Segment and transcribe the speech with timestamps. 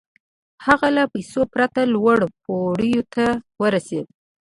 [0.65, 3.25] هغه له پيسو پرته لوړو پوړيو ته
[3.61, 4.07] ورسېد.